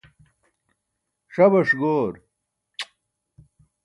[1.35, 2.15] ṣabaṣ goor